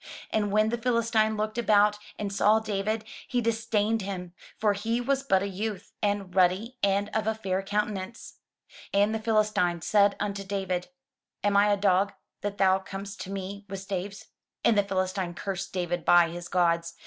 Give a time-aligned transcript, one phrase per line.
[0.31, 5.21] And when the Philistine looked about, and saw David, he disdained him: for he was
[5.21, 8.39] but a youth, and ruddy, and of a fair countenance.
[8.95, 10.87] And the Philistine said unto David,
[11.43, 14.25] "Am I a dog, that thou comest to me with staves?*'
[14.65, 16.95] And the Philistine cursed David by his gods.